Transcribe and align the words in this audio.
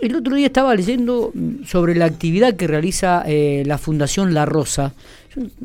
El 0.00 0.16
otro 0.16 0.36
día 0.36 0.46
estaba 0.46 0.74
leyendo 0.74 1.32
sobre 1.66 1.94
la 1.94 2.04
actividad 2.04 2.54
que 2.54 2.66
realiza 2.66 3.22
eh, 3.26 3.62
la 3.66 3.78
Fundación 3.78 4.34
La 4.34 4.44
Rosa. 4.44 4.92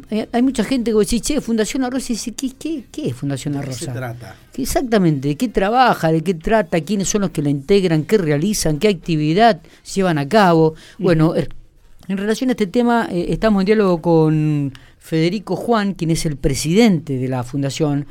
Eh, 0.10 0.28
hay 0.32 0.42
mucha 0.42 0.64
gente 0.64 0.92
que 0.92 1.00
dice, 1.00 1.20
che, 1.20 1.42
Fundación 1.42 1.82
La 1.84 1.90
Rosa, 1.90 2.14
y 2.14 2.16
dice, 2.16 2.34
¿qué, 2.34 2.52
qué, 2.58 2.84
qué 2.92 3.08
es 3.08 3.16
Fundación 3.16 3.56
La 3.56 3.62
Rosa? 3.62 3.80
¿De 3.80 3.86
qué 3.86 3.92
se 3.92 3.98
trata? 3.98 4.36
Exactamente, 4.56 5.28
¿de 5.30 5.36
qué 5.36 5.48
trabaja? 5.48 6.12
¿De 6.12 6.22
qué 6.22 6.34
trata? 6.34 6.80
¿Quiénes 6.82 7.10
son 7.10 7.22
los 7.22 7.32
que 7.32 7.42
la 7.42 7.50
integran? 7.50 8.04
¿Qué 8.04 8.18
realizan? 8.18 8.78
¿Qué 8.78 8.88
actividad 8.88 9.62
llevan 9.94 10.18
a 10.18 10.28
cabo? 10.28 10.76
Bueno, 11.00 11.34
en 11.36 12.18
relación 12.18 12.50
a 12.50 12.54
este 12.54 12.68
tema, 12.68 13.08
eh, 13.12 13.28
estamos 13.30 13.62
en 13.62 13.66
diálogo 13.66 14.02
con 14.02 14.74
Federico 15.00 15.56
Juan, 15.56 15.94
quien 15.94 16.12
es 16.12 16.26
el 16.26 16.38
presidente 16.38 17.18
de 17.18 17.28
la 17.28 17.44
Fundación 17.44 18.06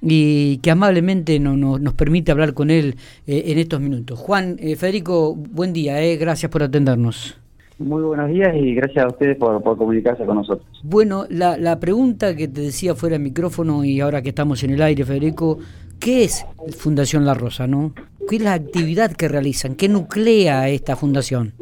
y 0.00 0.58
que 0.58 0.70
amablemente 0.70 1.38
no, 1.40 1.56
nos 1.56 1.94
permite 1.94 2.32
hablar 2.32 2.54
con 2.54 2.70
él 2.70 2.96
eh, 3.26 3.44
en 3.46 3.58
estos 3.58 3.80
minutos. 3.80 4.18
Juan, 4.18 4.56
eh, 4.58 4.76
Federico, 4.76 5.34
buen 5.34 5.72
día, 5.72 6.02
eh, 6.02 6.16
gracias 6.16 6.50
por 6.50 6.62
atendernos. 6.62 7.38
Muy 7.78 8.02
buenos 8.02 8.30
días 8.30 8.54
y 8.56 8.74
gracias 8.74 9.04
a 9.04 9.08
ustedes 9.08 9.36
por, 9.36 9.62
comunicarse 9.62 10.24
con 10.24 10.36
nosotros. 10.36 10.66
Bueno, 10.82 11.26
la, 11.28 11.58
la 11.58 11.78
pregunta 11.78 12.34
que 12.34 12.48
te 12.48 12.62
decía 12.62 12.94
fuera 12.94 13.14
del 13.14 13.22
micrófono 13.22 13.84
y 13.84 14.00
ahora 14.00 14.22
que 14.22 14.30
estamos 14.30 14.64
en 14.64 14.70
el 14.70 14.80
aire, 14.80 15.04
Federico, 15.04 15.58
¿qué 16.00 16.24
es 16.24 16.46
Fundación 16.78 17.26
La 17.26 17.34
Rosa, 17.34 17.66
no? 17.66 17.92
¿Qué 18.28 18.36
es 18.36 18.42
la 18.42 18.54
actividad 18.54 19.12
que 19.12 19.28
realizan? 19.28 19.74
¿Qué 19.74 19.88
nuclea 19.88 20.68
esta 20.68 20.96
fundación? 20.96 21.52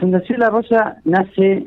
fundación 0.00 0.40
La 0.40 0.48
Rosa 0.48 0.96
nace, 1.04 1.64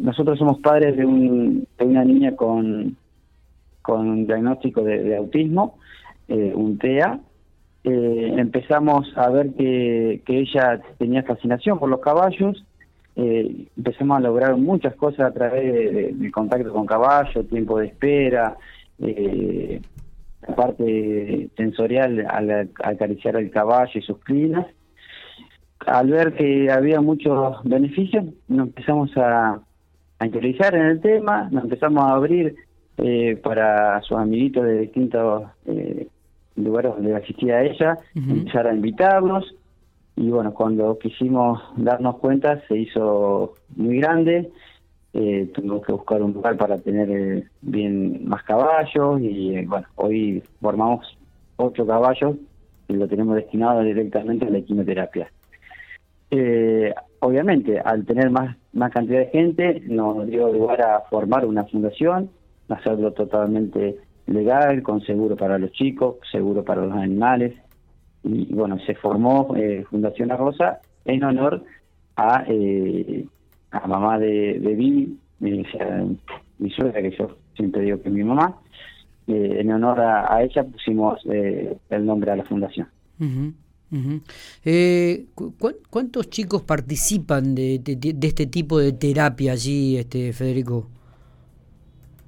nosotros 0.00 0.38
somos 0.38 0.58
padres 0.60 0.96
de, 0.96 1.04
un, 1.04 1.66
de 1.78 1.84
una 1.84 2.02
niña 2.02 2.34
con 2.34 2.96
con 3.86 4.08
un 4.08 4.26
diagnóstico 4.26 4.82
de, 4.82 5.16
autismo, 5.16 5.78
eh, 6.28 6.52
un 6.54 6.76
TEA. 6.76 7.20
Eh, 7.84 8.34
empezamos 8.36 9.06
a 9.16 9.30
ver 9.30 9.54
que, 9.54 10.20
ella 10.26 10.80
tenía 10.98 11.22
fascinación 11.22 11.78
por 11.78 11.88
los 11.88 12.00
caballos, 12.00 12.64
eh, 13.14 13.68
empezamos 13.76 14.18
a 14.18 14.20
lograr 14.20 14.56
muchas 14.56 14.94
cosas 14.96 15.20
a 15.20 15.32
través 15.32 16.18
del 16.18 16.32
contacto 16.32 16.72
con 16.72 16.84
caballos, 16.84 17.48
tiempo 17.48 17.78
de 17.78 17.86
espera, 17.86 18.56
la 18.98 20.54
parte 20.54 21.48
sensorial 21.56 22.26
al 22.28 22.70
acariciar 22.82 23.36
el 23.36 23.50
caballo 23.50 23.92
y 23.94 24.02
sus 24.02 24.18
crinas. 24.18 24.66
Al 25.86 26.10
ver 26.10 26.34
que 26.34 26.70
había 26.70 27.00
muchos 27.00 27.62
beneficios, 27.62 28.24
nos 28.48 28.66
empezamos 28.66 29.16
a, 29.16 29.60
a 30.18 30.26
interiorizar 30.26 30.74
en 30.74 30.86
el 30.86 31.00
tema, 31.00 31.48
nos 31.52 31.64
empezamos 31.64 32.02
a 32.02 32.14
abrir 32.14 32.56
eh, 32.98 33.36
para 33.42 34.00
sus 34.02 34.16
amiguitos 34.16 34.64
de 34.64 34.80
distintos 34.80 35.44
eh, 35.66 36.08
lugares 36.56 36.92
donde 36.94 37.14
asistía 37.14 37.62
ella, 37.62 37.98
empezar 38.14 38.66
a 38.66 38.74
invitarlos. 38.74 39.54
Y 40.16 40.30
bueno, 40.30 40.54
cuando 40.54 40.98
quisimos 40.98 41.60
darnos 41.76 42.16
cuenta 42.16 42.62
se 42.68 42.78
hizo 42.78 43.54
muy 43.76 43.98
grande, 43.98 44.50
eh, 45.12 45.50
tuvimos 45.52 45.84
que 45.84 45.92
buscar 45.92 46.22
un 46.22 46.32
lugar 46.32 46.56
para 46.56 46.78
tener 46.78 47.10
eh, 47.10 47.44
bien 47.60 48.26
más 48.26 48.42
caballos 48.44 49.20
y 49.20 49.64
bueno, 49.66 49.86
hoy 49.96 50.42
formamos 50.60 51.18
ocho 51.56 51.86
caballos 51.86 52.36
y 52.88 52.94
lo 52.94 53.06
tenemos 53.06 53.36
destinado 53.36 53.82
directamente 53.82 54.46
a 54.46 54.50
la 54.50 54.60
quimioterapia. 54.62 55.30
obviamente, 57.20 57.78
al 57.78 58.06
tener 58.06 58.30
más, 58.30 58.56
más 58.72 58.90
cantidad 58.92 59.18
de 59.18 59.26
gente, 59.26 59.82
nos 59.86 60.26
dio 60.26 60.50
lugar 60.50 60.80
a 60.80 61.00
formar 61.10 61.44
una 61.44 61.64
fundación 61.64 62.30
hacerlo 62.68 63.12
totalmente 63.12 63.96
legal, 64.26 64.82
con 64.82 65.00
seguro 65.02 65.36
para 65.36 65.58
los 65.58 65.72
chicos, 65.72 66.16
seguro 66.30 66.64
para 66.64 66.84
los 66.84 66.96
animales. 66.96 67.54
Y 68.24 68.52
bueno, 68.52 68.78
se 68.86 68.94
formó 68.94 69.54
eh, 69.56 69.84
Fundación 69.88 70.28
La 70.28 70.36
Rosa 70.36 70.80
en 71.04 71.22
honor 71.22 71.62
a, 72.16 72.44
eh, 72.48 73.24
a 73.70 73.86
mamá 73.86 74.18
de, 74.18 74.58
de 74.58 74.74
Vivi, 74.74 75.16
mi, 75.38 75.64
mi 76.58 76.70
suegra, 76.70 77.02
que 77.02 77.16
yo 77.16 77.36
siempre 77.54 77.82
digo 77.82 78.00
que 78.00 78.08
es 78.08 78.14
mi 78.14 78.24
mamá. 78.24 78.56
Eh, 79.28 79.58
en 79.60 79.72
honor 79.72 80.00
a, 80.00 80.42
ella 80.42 80.64
pusimos 80.64 81.20
el 81.26 82.06
nombre 82.06 82.30
a 82.30 82.36
la 82.36 82.44
fundación. 82.44 82.88
¿Cuántos 85.90 86.30
chicos 86.30 86.62
participan 86.62 87.54
de, 87.54 87.78
de, 87.78 88.26
este 88.26 88.46
tipo 88.46 88.78
de 88.78 88.92
terapia 88.92 89.52
allí, 89.52 89.96
este 89.96 90.32
Federico? 90.32 90.88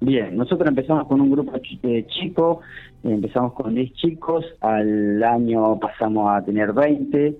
Bien, 0.00 0.36
nosotros 0.36 0.68
empezamos 0.68 1.08
con 1.08 1.20
un 1.20 1.30
grupo 1.30 1.52
de 1.82 2.06
chicos, 2.06 2.58
empezamos 3.02 3.52
con 3.54 3.74
10 3.74 3.92
chicos, 3.94 4.44
al 4.60 5.22
año 5.24 5.78
pasamos 5.80 6.30
a 6.30 6.44
tener 6.44 6.72
20 6.72 7.34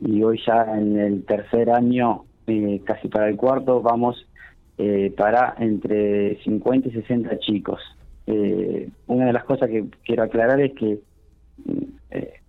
y 0.00 0.22
hoy 0.22 0.38
ya 0.46 0.66
en 0.76 0.98
el 0.98 1.24
tercer 1.24 1.70
año, 1.70 2.24
eh, 2.46 2.82
casi 2.84 3.08
para 3.08 3.28
el 3.28 3.36
cuarto, 3.36 3.80
vamos 3.80 4.26
eh, 4.76 5.14
para 5.16 5.54
entre 5.58 6.36
50 6.42 6.88
y 6.88 6.92
60 6.92 7.38
chicos. 7.38 7.80
Eh, 8.26 8.90
una 9.06 9.26
de 9.26 9.32
las 9.32 9.44
cosas 9.44 9.70
que 9.70 9.86
quiero 10.04 10.24
aclarar 10.24 10.60
es 10.60 10.72
que 10.74 10.98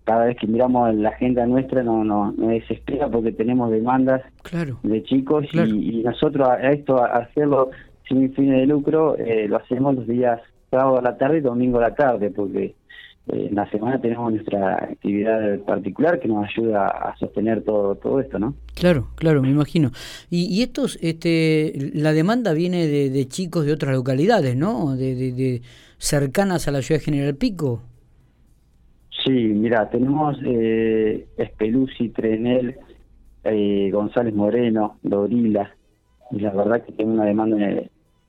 cada 0.03 0.25
vez 0.25 0.37
que 0.37 0.45
miramos 0.45 0.93
la 0.93 1.09
agenda 1.09 1.47
nuestra 1.47 1.81
no, 1.81 2.03
no, 2.03 2.31
no 2.33 2.49
desespera 2.49 3.09
porque 3.09 3.31
tenemos 3.31 3.71
demandas 3.71 4.21
de 4.83 5.03
chicos 5.03 5.45
y, 5.51 5.59
y, 5.59 6.03
nosotros 6.03 6.47
a 6.47 6.71
esto 6.71 7.03
a 7.03 7.07
hacerlo 7.07 7.71
sin 8.07 8.33
fines 8.33 8.59
de 8.59 8.67
lucro, 8.67 9.17
eh, 9.17 9.47
lo 9.47 9.57
hacemos 9.57 9.95
los 9.95 10.07
días 10.07 10.41
sábado 10.69 10.97
a 10.97 11.01
la 11.01 11.17
tarde 11.17 11.37
y 11.37 11.41
domingo 11.41 11.77
a 11.79 11.89
la 11.89 11.95
tarde, 11.95 12.31
porque 12.31 12.75
eh, 13.27 13.47
en 13.49 13.55
la 13.55 13.69
semana 13.69 13.99
tenemos 13.99 14.31
nuestra 14.31 14.75
actividad 14.75 15.59
particular 15.61 16.19
que 16.19 16.27
nos 16.27 16.47
ayuda 16.47 16.87
a 16.87 17.15
sostener 17.17 17.63
todo 17.63 17.95
todo 17.95 18.19
esto, 18.19 18.37
¿no? 18.37 18.55
Claro, 18.75 19.07
claro, 19.15 19.41
me 19.41 19.49
imagino. 19.49 19.91
Y, 20.29 20.45
y 20.45 20.61
estos, 20.61 20.99
este, 21.01 21.91
la 21.93 22.13
demanda 22.13 22.53
viene 22.53 22.87
de, 22.87 23.27
chicos 23.27 23.65
de 23.65 23.73
otras 23.73 23.95
localidades, 23.95 24.55
¿no? 24.55 24.95
De, 24.95 25.15
de, 25.15 25.61
cercanas 25.97 26.67
a 26.67 26.71
la 26.71 26.81
ciudad 26.81 26.99
de 26.99 27.05
General 27.05 27.35
Pico. 27.35 27.81
Sí, 29.23 29.31
mira, 29.31 29.89
tenemos 29.89 30.37
eh, 30.45 31.25
Espeluzzi, 31.37 32.09
Trenel, 32.09 32.75
eh, 33.43 33.89
González 33.91 34.35
Moreno, 34.35 34.97
Dorila, 35.01 35.71
y 36.31 36.39
la 36.41 36.51
verdad 36.51 36.83
que 36.85 36.91
tiene 36.91 37.13
una 37.13 37.25
demanda 37.25 37.57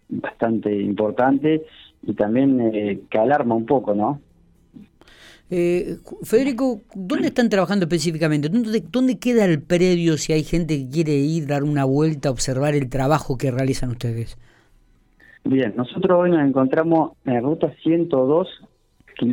bastante 0.08 0.74
importante 0.74 1.64
y 2.02 2.14
también 2.14 2.60
eh, 2.60 3.00
que 3.10 3.18
alarma 3.18 3.54
un 3.54 3.66
poco, 3.66 3.94
¿no? 3.94 4.20
Eh, 5.48 5.98
Federico, 6.22 6.80
¿dónde 6.94 7.28
están 7.28 7.48
trabajando 7.48 7.84
específicamente? 7.84 8.48
¿Dónde, 8.48 8.82
¿Dónde 8.90 9.18
queda 9.18 9.44
el 9.44 9.62
predio 9.62 10.16
si 10.16 10.32
hay 10.32 10.42
gente 10.42 10.76
que 10.76 10.88
quiere 10.88 11.12
ir, 11.12 11.46
dar 11.46 11.62
una 11.62 11.84
vuelta, 11.84 12.30
observar 12.30 12.74
el 12.74 12.88
trabajo 12.90 13.38
que 13.38 13.52
realizan 13.52 13.90
ustedes? 13.90 14.36
Bien, 15.44 15.72
nosotros 15.76 16.18
hoy 16.20 16.30
nos 16.30 16.44
encontramos 16.44 17.12
en 17.24 17.34
la 17.34 17.40
ruta 17.40 17.72
102, 17.82 18.48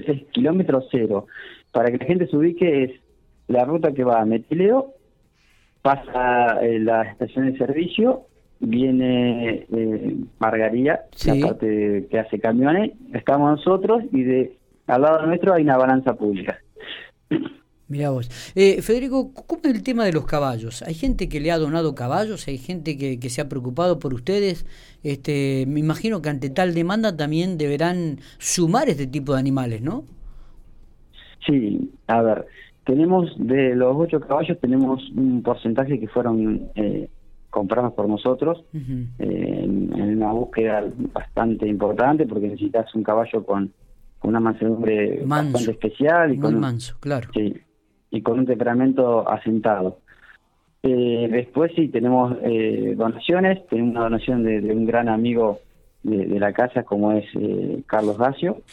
es 0.05 0.23
kilómetro 0.31 0.83
cero. 0.91 1.25
Para 1.71 1.89
que 1.89 1.97
la 1.97 2.05
gente 2.05 2.27
se 2.27 2.37
ubique, 2.37 2.83
es 2.83 2.91
la 3.47 3.65
ruta 3.65 3.91
que 3.93 4.03
va 4.03 4.21
a 4.21 4.25
Metileo, 4.25 4.93
pasa 5.81 6.61
eh, 6.61 6.79
la 6.79 7.01
estación 7.03 7.51
de 7.51 7.57
servicio 7.57 8.27
viene 8.63 9.65
eh, 9.71 10.15
Margaría, 10.39 11.01
la 11.25 11.47
parte 11.47 12.07
que 12.09 12.19
hace 12.19 12.39
camiones, 12.39 12.93
estamos 13.13 13.51
nosotros 13.57 14.03
y 14.11 14.23
de 14.23 14.57
al 14.87 15.01
lado 15.01 15.25
nuestro 15.25 15.53
hay 15.53 15.63
una 15.63 15.77
balanza 15.77 16.15
pública. 16.15 16.57
Mira 17.87 18.09
vos. 18.09 18.29
Eh, 18.55 18.81
Federico, 18.81 19.33
¿cómo 19.33 19.61
es 19.65 19.75
el 19.75 19.83
tema 19.83 20.05
de 20.05 20.13
los 20.13 20.25
caballos? 20.25 20.81
¿Hay 20.81 20.93
gente 20.93 21.29
que 21.29 21.39
le 21.39 21.51
ha 21.51 21.57
donado 21.57 21.93
caballos? 21.93 22.47
¿Hay 22.47 22.57
gente 22.57 22.97
que, 22.97 23.19
que 23.19 23.29
se 23.29 23.41
ha 23.41 23.49
preocupado 23.49 23.99
por 23.99 24.13
ustedes? 24.13 24.65
Este, 25.03 25.65
me 25.67 25.79
imagino 25.79 26.21
que 26.21 26.29
ante 26.29 26.49
tal 26.49 26.73
demanda 26.73 27.15
también 27.15 27.57
deberán 27.57 28.17
sumar 28.39 28.89
este 28.89 29.05
tipo 29.05 29.33
de 29.33 29.39
animales, 29.39 29.81
¿no? 29.81 30.05
Sí, 31.45 31.91
a 32.07 32.21
ver, 32.21 32.45
tenemos 32.85 33.31
de 33.37 33.75
los 33.75 33.95
ocho 33.95 34.19
caballos, 34.19 34.57
tenemos 34.59 35.01
un 35.15 35.41
porcentaje 35.43 35.99
que 35.99 36.07
fueron 36.07 36.69
eh, 36.75 37.09
compramos 37.53 37.93
por 37.93 38.09
nosotros 38.09 38.65
eh, 38.73 39.61
en, 39.63 40.17
una 40.17 40.31
búsqueda 40.31 40.83
bastante 41.13 41.67
importante 41.67 42.25
porque 42.25 42.47
necesitas 42.47 42.93
un 42.95 43.03
caballo 43.03 43.45
con, 43.45 43.71
una 44.23 44.39
mansedumbre 44.39 45.21
bastante 45.23 45.71
especial 45.71 46.33
y 46.33 46.39
con 46.39 46.59
manso, 46.59 46.97
claro. 46.99 47.29
Sí, 47.33 47.55
y 48.09 48.21
con 48.21 48.39
un 48.39 48.47
temperamento 48.47 49.29
asentado. 49.29 49.99
Eh, 50.81 51.27
después 51.29 51.71
sí 51.75 51.89
tenemos 51.89 52.35
eh, 52.41 52.95
donaciones, 52.97 53.67
tenemos 53.67 53.91
una 53.91 54.03
donación 54.05 54.43
de, 54.43 54.73
un 54.73 54.85
gran 54.87 55.07
amigo 55.07 55.59
de, 56.01 56.39
la 56.39 56.53
casa 56.53 56.83
como 56.83 57.11
es 57.11 57.25
Carlos 57.85 58.17
Gacio. 58.17 58.63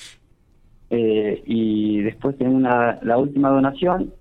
y 0.89 2.01
después 2.01 2.39
tenemos 2.39 2.61
una, 2.61 2.99
la 3.03 3.19
última 3.19 3.51
donación 3.51 4.15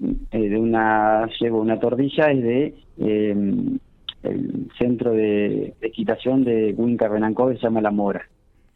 de 0.00 0.58
una 0.58 1.28
llevo 1.38 1.60
una 1.60 1.78
tordilla 1.78 2.30
es 2.30 2.42
de 2.42 2.74
eh, 2.98 3.78
el 4.22 4.70
centro 4.78 5.12
de, 5.12 5.74
equitación 5.80 6.44
de 6.44 6.74
Winca 6.76 7.08
Renancó 7.08 7.48
que 7.48 7.56
se 7.56 7.62
llama 7.62 7.80
La 7.80 7.90
Mora. 7.90 8.22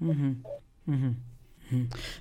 Eh, 0.00 0.34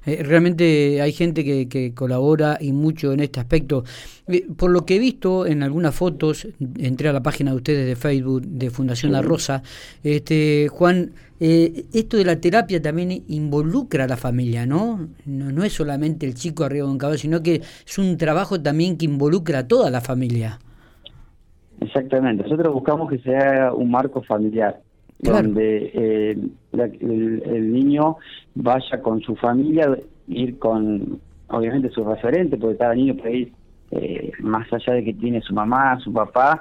realmente 0.05 1.01
hay 1.01 1.11
gente 1.11 1.43
que, 1.43 1.93
colabora 1.93 2.57
y 2.59 2.71
mucho 2.71 3.13
en 3.13 3.19
este 3.19 3.39
aspecto. 3.39 3.83
Eh, 4.27 4.45
por 4.55 4.71
lo 4.71 4.85
que 4.85 4.95
he 4.95 4.99
visto 4.99 5.45
en 5.45 5.63
algunas 5.63 5.95
fotos, 5.95 6.47
entré 6.77 7.09
a 7.09 7.13
la 7.13 7.21
página 7.21 7.51
de 7.51 7.57
ustedes 7.57 7.87
de 7.87 7.95
Facebook 7.95 8.41
de 8.45 8.69
Fundación 8.69 9.11
La 9.11 9.21
Rosa, 9.21 9.63
este, 10.03 10.67
Juan, 10.69 11.11
eh, 11.39 11.85
esto 11.93 12.17
de 12.17 12.25
la 12.25 12.39
terapia 12.39 12.81
también 12.81 13.23
involucra 13.27 14.05
a 14.05 14.07
la 14.07 14.17
familia, 14.17 14.65
¿no? 14.65 15.09
¿no? 15.25 15.51
No 15.51 15.63
es 15.63 15.73
solamente 15.73 16.25
el 16.25 16.35
chico 16.35 16.63
arriba 16.63 16.85
de 16.85 16.91
un 16.91 16.97
caballo, 16.97 17.17
sino 17.17 17.43
que 17.43 17.55
es 17.55 17.97
un 17.97 18.17
trabajo 18.17 18.61
también 18.61 18.97
que 18.97 19.05
involucra 19.05 19.59
a 19.59 19.67
toda 19.67 19.89
la 19.89 19.99
familia. 19.99 20.59
Exactamente, 21.81 22.43
nosotros 22.43 22.73
buscamos 22.73 23.09
que 23.09 23.19
sea 23.19 23.73
un 23.73 23.91
marco 23.91 24.23
familiar 24.23 24.79
donde 25.23 25.91
eh, 25.93 26.37
el, 26.71 27.73
niño 27.73 28.17
vaya 28.55 29.01
con 29.01 29.21
su 29.21 29.35
familia, 29.35 29.97
ir 30.27 30.59
con, 30.59 31.19
obviamente, 31.47 31.89
su 31.89 32.03
referente, 32.03 32.57
porque 32.57 32.77
cada 32.77 32.95
niño 32.95 33.15
puede 33.15 33.35
ir, 33.35 33.53
eh, 33.91 34.31
más 34.39 34.71
allá 34.73 34.93
de 34.93 35.03
que 35.03 35.13
tiene 35.13 35.41
su 35.41 35.53
mamá, 35.53 35.99
su 35.99 36.11
papá, 36.11 36.59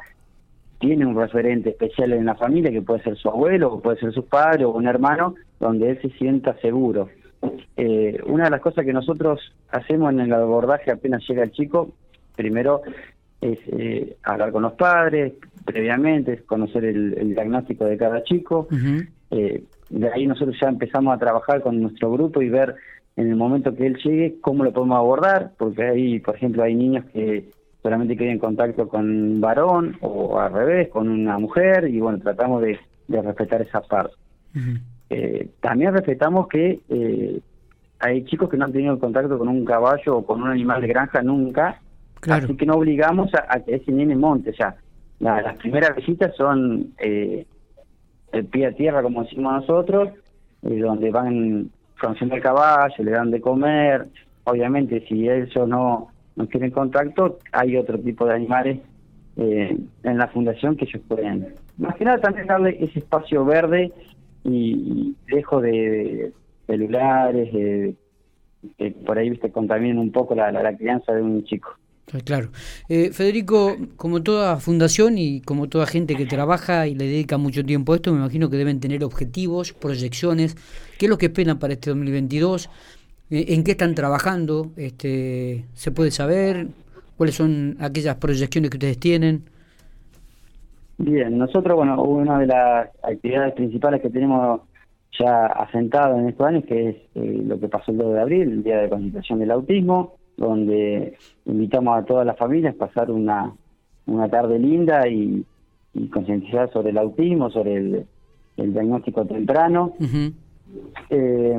tiene 0.78 1.06
un 1.06 1.16
referente 1.16 1.70
especial 1.70 2.12
en 2.12 2.26
la 2.26 2.34
familia, 2.34 2.70
que 2.70 2.82
puede 2.82 3.02
ser 3.02 3.16
su 3.16 3.28
abuelo, 3.28 3.74
o 3.74 3.80
puede 3.80 3.98
ser 3.98 4.12
su 4.12 4.26
padre, 4.26 4.64
o 4.64 4.70
un 4.70 4.86
hermano, 4.86 5.34
donde 5.60 5.90
él 5.90 5.98
se 6.02 6.10
sienta 6.10 6.56
seguro. 6.60 7.08
Eh, 7.76 8.20
una 8.26 8.44
de 8.44 8.50
las 8.50 8.60
cosas 8.60 8.84
que 8.84 8.92
nosotros 8.92 9.40
hacemos 9.70 10.12
en 10.12 10.20
el 10.20 10.32
abordaje 10.32 10.90
apenas 10.90 11.26
llega 11.28 11.42
el 11.42 11.52
chico, 11.52 11.90
primero 12.36 12.82
es 13.40 13.58
eh, 13.66 14.16
hablar 14.22 14.52
con 14.52 14.62
los 14.62 14.74
padres 14.74 15.34
previamente, 15.64 16.38
conocer 16.44 16.84
el, 16.84 17.34
diagnóstico 17.34 17.84
de 17.84 17.96
cada 17.96 18.22
chico. 18.24 18.68
Eh, 19.30 19.64
de 19.90 20.08
ahí 20.12 20.26
nosotros 20.26 20.56
ya 20.60 20.68
empezamos 20.68 21.14
a 21.14 21.18
trabajar 21.18 21.62
con 21.62 21.80
nuestro 21.80 22.10
grupo 22.12 22.42
y 22.42 22.48
ver 22.48 22.74
en 23.16 23.28
el 23.28 23.36
momento 23.36 23.74
que 23.74 23.86
él 23.86 23.98
llegue 24.02 24.36
cómo 24.40 24.64
lo 24.64 24.72
podemos 24.72 24.96
abordar, 24.98 25.52
porque 25.58 25.82
ahí, 25.84 26.20
por 26.20 26.36
ejemplo, 26.36 26.62
hay 26.62 26.74
niños 26.74 27.04
que 27.12 27.50
solamente 27.82 28.16
quieren 28.16 28.38
contacto 28.38 28.88
con 28.88 29.08
un 29.08 29.40
varón 29.40 29.96
o 30.00 30.38
al 30.38 30.52
revés, 30.52 30.88
con 30.88 31.08
una 31.08 31.38
mujer, 31.38 31.88
y 31.88 32.00
bueno, 32.00 32.18
tratamos 32.18 32.62
de, 32.62 32.78
respetar 33.08 33.60
esa 33.60 33.82
parte. 33.82 34.14
Eh, 35.10 35.48
también 35.60 35.92
respetamos 35.92 36.48
que 36.48 36.80
hay 37.98 38.24
chicos 38.24 38.48
que 38.48 38.56
no 38.56 38.64
han 38.64 38.72
tenido 38.72 38.98
contacto 38.98 39.38
con 39.38 39.48
un 39.48 39.64
caballo 39.64 40.16
o 40.16 40.26
con 40.26 40.42
un 40.42 40.48
animal 40.48 40.80
de 40.80 40.88
granja 40.88 41.22
nunca, 41.22 41.78
Así 42.30 42.56
que 42.56 42.66
no 42.66 42.74
obligamos 42.74 43.30
a, 43.34 43.58
que 43.60 43.74
ese 43.74 43.90
nene 43.90 44.14
monte. 44.14 44.50
O 44.50 44.54
sea, 44.54 44.76
las 45.22 45.56
primeras 45.56 45.94
visitas 45.94 46.34
son 46.36 46.94
eh, 46.98 47.46
el 48.32 48.44
pie 48.46 48.66
a 48.66 48.72
tierra, 48.72 49.02
como 49.02 49.22
decimos 49.22 49.52
nosotros, 49.52 50.10
eh, 50.62 50.78
donde 50.78 51.10
van 51.10 51.70
conociendo 52.00 52.34
el 52.34 52.42
caballo, 52.42 53.04
le 53.04 53.12
dan 53.12 53.30
de 53.30 53.40
comer. 53.40 54.08
Obviamente, 54.44 55.04
si 55.06 55.28
ellos 55.28 55.68
no, 55.68 56.08
no 56.34 56.48
quieren 56.48 56.72
contacto, 56.72 57.38
hay 57.52 57.76
otro 57.76 57.98
tipo 58.00 58.26
de 58.26 58.34
animales 58.34 58.80
eh, 59.36 59.78
en 60.02 60.18
la 60.18 60.26
fundación 60.28 60.76
que 60.76 60.86
ellos 60.86 61.02
pueden. 61.06 61.54
Más 61.78 61.94
que 61.94 62.04
nada, 62.04 62.20
también 62.20 62.48
darle 62.48 62.76
ese 62.80 62.98
espacio 62.98 63.44
verde 63.44 63.92
y, 64.42 65.14
lejos 65.28 65.62
de, 65.62 66.32
celulares, 66.66 67.50
que 67.50 68.90
por 69.06 69.18
ahí 69.18 69.30
viste 69.30 69.52
contaminan 69.52 69.98
un 69.98 70.10
poco 70.10 70.34
la, 70.34 70.50
la 70.50 70.76
crianza 70.76 71.12
de 71.12 71.22
un 71.22 71.44
chico. 71.44 71.76
Claro. 72.20 72.50
Eh, 72.88 73.10
Federico, 73.12 73.76
como 73.96 74.22
toda 74.22 74.58
fundación 74.58 75.16
y 75.16 75.40
como 75.40 75.68
toda 75.68 75.86
gente 75.86 76.14
que 76.14 76.26
trabaja 76.26 76.86
y 76.86 76.94
le 76.94 77.06
dedica 77.06 77.38
mucho 77.38 77.64
tiempo 77.64 77.92
a 77.92 77.96
esto, 77.96 78.12
me 78.12 78.18
imagino 78.18 78.50
que 78.50 78.56
deben 78.56 78.80
tener 78.80 79.02
objetivos, 79.02 79.72
proyecciones. 79.72 80.54
¿Qué 80.98 81.06
es 81.06 81.10
lo 81.10 81.16
que 81.16 81.26
esperan 81.26 81.58
para 81.58 81.72
este 81.72 81.90
2022? 81.90 82.68
Eh, 83.30 83.46
¿En 83.48 83.64
qué 83.64 83.72
están 83.72 83.94
trabajando? 83.94 84.72
Este, 84.76 85.64
¿Se 85.72 85.90
puede 85.90 86.10
saber? 86.10 86.68
¿Cuáles 87.16 87.34
son 87.34 87.76
aquellas 87.80 88.16
proyecciones 88.16 88.70
que 88.70 88.76
ustedes 88.76 88.98
tienen? 88.98 89.44
Bien, 90.98 91.38
nosotros, 91.38 91.76
bueno, 91.76 92.02
una 92.02 92.38
de 92.38 92.46
las 92.46 92.90
actividades 93.02 93.54
principales 93.54 94.02
que 94.02 94.10
tenemos 94.10 94.60
ya 95.18 95.46
asentado 95.46 96.18
en 96.18 96.28
estos 96.28 96.46
años, 96.46 96.64
que 96.66 96.90
es 96.90 96.96
eh, 97.14 97.42
lo 97.44 97.58
que 97.58 97.68
pasó 97.68 97.90
el 97.90 97.98
2 97.98 98.14
de 98.14 98.20
abril, 98.20 98.42
el 98.42 98.62
Día 98.62 98.78
de 98.78 98.88
Concentración 98.88 99.38
del 99.38 99.50
Autismo 99.50 100.14
donde 100.36 101.16
invitamos 101.44 101.98
a 101.98 102.04
todas 102.04 102.26
las 102.26 102.36
familias 102.36 102.74
a 102.74 102.78
pasar 102.78 103.10
una, 103.10 103.52
una 104.06 104.28
tarde 104.28 104.58
linda 104.58 105.06
y, 105.08 105.44
concientizar 106.10 106.72
sobre 106.72 106.90
el 106.90 106.98
autismo, 106.98 107.50
sobre 107.50 107.76
el, 107.76 108.06
diagnóstico 108.56 109.26
temprano. 109.26 109.94
Eh, 111.10 111.58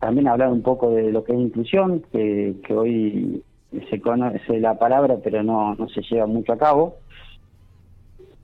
también 0.00 0.26
hablar 0.26 0.50
un 0.50 0.62
poco 0.62 0.90
de 0.90 1.12
lo 1.12 1.22
que 1.22 1.32
es 1.32 1.38
inclusión, 1.38 2.02
que, 2.12 2.56
que 2.66 2.74
hoy 2.74 3.42
se 3.90 4.00
conoce 4.00 4.58
la 4.58 4.78
palabra, 4.78 5.18
pero 5.22 5.42
no, 5.42 5.74
no 5.76 5.88
se 5.88 6.02
lleva 6.02 6.26
mucho 6.26 6.52
a 6.52 6.58
cabo. 6.58 6.96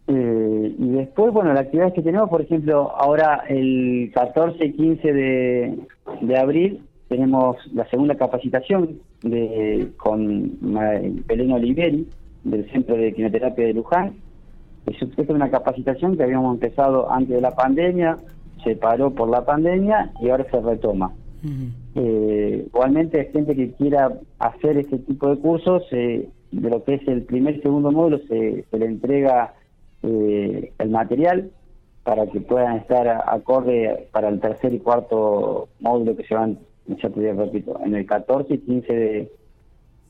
Eh, 0.08 0.74
y 0.78 0.88
después, 0.90 1.32
bueno, 1.32 1.52
las 1.52 1.64
actividades 1.64 1.94
que 1.94 2.02
tenemos, 2.02 2.30
por 2.30 2.40
ejemplo, 2.40 2.92
ahora 2.96 3.42
el 3.48 4.12
14 4.14 4.64
y 4.64 4.72
15 4.72 5.12
de, 5.12 5.78
de 6.20 6.38
abril 6.38 6.85
tenemos 7.08 7.56
la 7.72 7.88
segunda 7.88 8.16
capacitación 8.16 8.98
de, 9.22 9.92
con 9.96 10.58
Belén 11.26 11.52
Oliveri 11.52 12.08
del 12.44 12.70
Centro 12.70 12.96
de 12.96 13.12
Quimioterapia 13.12 13.66
de 13.66 13.74
Luján. 13.74 14.14
Es, 14.86 15.28
una 15.28 15.50
capacitación 15.50 16.16
que 16.16 16.22
habíamos 16.22 16.54
empezado 16.54 17.10
antes 17.10 17.34
de 17.34 17.40
la 17.40 17.54
pandemia, 17.54 18.16
se 18.62 18.76
paró 18.76 19.10
por 19.10 19.28
la 19.28 19.44
pandemia 19.44 20.12
y 20.20 20.30
ahora 20.30 20.46
se 20.50 20.60
retoma. 20.60 21.12
eh, 21.94 22.64
igualmente, 22.66 23.20
hay 23.20 23.32
gente 23.32 23.54
que 23.54 23.72
quiera 23.72 24.12
hacer 24.38 24.78
este 24.78 24.98
tipo 24.98 25.28
de 25.28 25.38
cursos, 25.38 25.82
eh, 25.92 26.28
de 26.50 26.70
lo 26.70 26.82
que 26.84 26.94
es 26.94 27.08
el 27.08 27.22
primer 27.22 27.56
y 27.56 27.62
segundo 27.62 27.90
módulo, 27.90 28.18
se, 28.28 28.64
se 28.70 28.78
le 28.78 28.86
entrega 28.86 29.54
eh, 30.02 30.72
el 30.78 30.90
material 30.90 31.50
para 32.04 32.26
que 32.28 32.40
puedan 32.40 32.76
estar 32.76 33.08
acorde 33.08 34.08
para 34.12 34.28
el 34.28 34.40
tercer 34.40 34.72
y 34.72 34.78
cuarto 34.78 35.68
módulo 35.80 36.16
que 36.16 36.24
se 36.24 36.34
van 36.34 36.58
ya 36.88 37.10
te 37.10 37.32
repito, 37.32 37.78
en 37.84 37.94
el 37.94 38.06
14 38.06 38.54
y 38.54 38.58
15 38.58 38.92
de, 38.92 39.32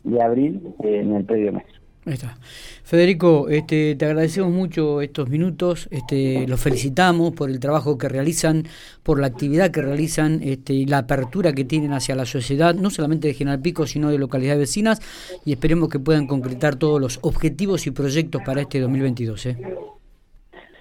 de 0.04 0.22
abril 0.22 0.74
eh, 0.84 1.00
en 1.00 1.14
el 1.14 1.24
predio 1.24 1.52
maestro. 1.52 1.86
Ahí 2.06 2.12
está. 2.12 2.36
Federico, 2.84 3.48
este, 3.48 3.96
te 3.96 4.04
agradecemos 4.04 4.52
mucho 4.52 5.00
estos 5.00 5.28
minutos, 5.28 5.88
este, 5.90 6.46
los 6.46 6.62
felicitamos 6.62 7.32
por 7.32 7.50
el 7.50 7.58
trabajo 7.58 7.98
que 7.98 8.08
realizan, 8.08 8.62
por 9.02 9.18
la 9.18 9.26
actividad 9.26 9.72
que 9.72 9.82
realizan 9.82 10.40
este, 10.40 10.72
y 10.72 10.86
la 10.86 10.98
apertura 10.98 11.52
que 11.52 11.64
tienen 11.64 11.92
hacia 11.92 12.14
la 12.14 12.24
sociedad, 12.24 12.76
no 12.76 12.90
solamente 12.90 13.26
de 13.26 13.34
General 13.34 13.60
Pico, 13.60 13.88
sino 13.88 14.08
de 14.10 14.18
localidades 14.18 14.60
vecinas, 14.60 15.40
y 15.44 15.50
esperemos 15.50 15.88
que 15.88 15.98
puedan 15.98 16.28
concretar 16.28 16.76
todos 16.76 17.00
los 17.00 17.18
objetivos 17.22 17.88
y 17.88 17.90
proyectos 17.90 18.40
para 18.46 18.60
este 18.60 18.78
2022. 18.78 19.46
¿eh? 19.46 19.56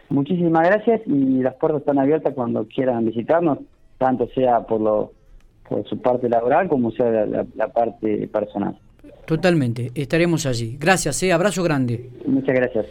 Muchísimas 0.09 0.67
gracias 0.67 1.01
y 1.07 1.41
las 1.41 1.55
puertas 1.55 1.79
están 1.81 1.97
abiertas 1.97 2.35
cuando 2.35 2.67
quieran 2.67 3.03
visitarnos, 3.03 3.57
tanto 3.97 4.27
sea 4.35 4.59
por 4.67 4.79
los 4.79 5.09
por 5.67 5.87
su 5.87 5.97
parte 5.99 6.29
laboral 6.29 6.67
como 6.67 6.91
sea 6.91 7.25
la, 7.25 7.67
parte 7.69 8.27
personal. 8.27 8.77
Totalmente, 9.25 9.91
estaremos 9.95 10.45
allí. 10.45 10.77
Gracias, 10.79 11.23
eh, 11.23 11.31
abrazo 11.31 11.63
grande. 11.63 12.09
Muchas 12.25 12.55
gracias. 12.55 12.83